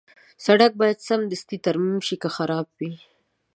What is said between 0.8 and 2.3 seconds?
باید سمدستي ترمیم شي که